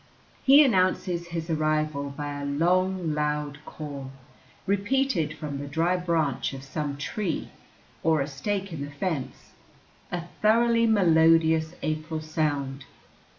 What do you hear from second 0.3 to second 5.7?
He announces his arrival by a long, loud call, repeated from the